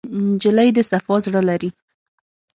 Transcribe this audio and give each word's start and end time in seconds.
نجلۍ 0.33 0.69
د 0.75 0.77
صفا 0.89 1.15
زړه 1.25 1.41
لري. 1.49 1.69